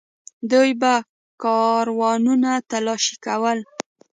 دوی 0.51 0.71
به 0.81 0.93
کاروانونه 1.43 2.51
تالاشي 2.69 3.15
کول. 3.25 3.59